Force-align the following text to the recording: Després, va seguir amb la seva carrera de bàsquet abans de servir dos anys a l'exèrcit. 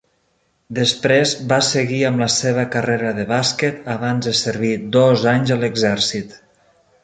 Després, 0.77 1.33
va 1.51 1.59
seguir 1.67 1.99
amb 2.07 2.23
la 2.23 2.29
seva 2.37 2.65
carrera 2.77 3.13
de 3.19 3.27
bàsquet 3.35 3.87
abans 3.99 4.31
de 4.31 4.35
servir 4.43 4.75
dos 4.99 5.29
anys 5.37 5.55
a 5.59 5.63
l'exèrcit. 5.65 6.39